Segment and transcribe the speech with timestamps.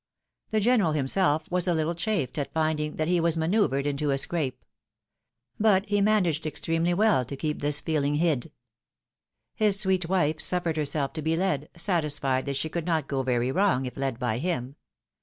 [0.49, 4.65] The general himself was a little chafedat finding that he was manoeuvred into a scrape.
[5.59, 8.51] But he managed extremely well to keep this feehng hid.
[9.53, 13.51] His sweet wife suffered herself to be led, satisfied that she could not go very
[13.51, 14.75] wrong if led by him.